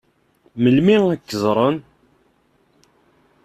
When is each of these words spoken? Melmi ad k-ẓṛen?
Melmi 0.61 0.95
ad 1.13 1.19
k-ẓṛen? 1.27 1.75